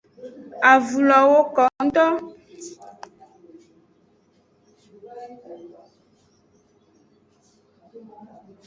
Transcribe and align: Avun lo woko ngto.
Avun 0.71 1.03
lo 1.09 1.19
woko 1.31 1.63
ngto. 1.85 2.05